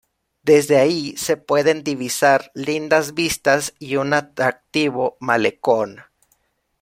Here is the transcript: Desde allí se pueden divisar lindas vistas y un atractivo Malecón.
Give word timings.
Desde 0.41 0.79
allí 0.79 1.15
se 1.15 1.37
pueden 1.37 1.83
divisar 1.83 2.49
lindas 2.55 3.13
vistas 3.13 3.75
y 3.77 3.97
un 3.97 4.15
atractivo 4.15 5.15
Malecón. 5.19 6.01